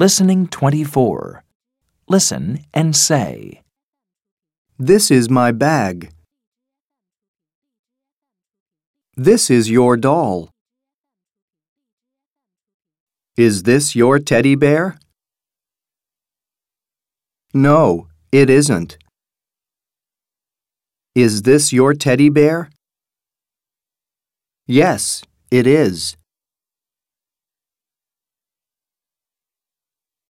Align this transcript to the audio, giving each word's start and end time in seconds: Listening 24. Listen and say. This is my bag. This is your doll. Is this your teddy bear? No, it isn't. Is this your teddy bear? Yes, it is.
Listening 0.00 0.46
24. 0.46 1.44
Listen 2.08 2.64
and 2.72 2.96
say. 2.96 3.60
This 4.78 5.10
is 5.10 5.28
my 5.28 5.52
bag. 5.52 6.10
This 9.14 9.50
is 9.50 9.68
your 9.68 9.98
doll. 9.98 10.48
Is 13.36 13.64
this 13.64 13.94
your 13.94 14.18
teddy 14.18 14.54
bear? 14.54 14.98
No, 17.52 18.06
it 18.32 18.48
isn't. 18.48 18.96
Is 21.14 21.42
this 21.42 21.74
your 21.74 21.92
teddy 21.92 22.30
bear? 22.30 22.70
Yes, 24.66 25.22
it 25.50 25.66
is. 25.66 26.16